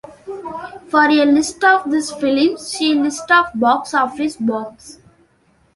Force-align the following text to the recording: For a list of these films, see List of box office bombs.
For 0.87 1.03
a 1.03 1.25
list 1.25 1.63
of 1.63 1.91
these 1.91 2.09
films, 2.11 2.65
see 2.69 2.95
List 2.95 3.29
of 3.31 3.45
box 3.53 3.93
office 3.93 4.35
bombs. 4.35 4.97